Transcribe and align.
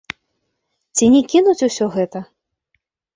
Ці 0.95 1.09
не 1.15 1.21
кінуць 1.33 1.65
усё 1.67 1.85
гэта? 1.97 2.19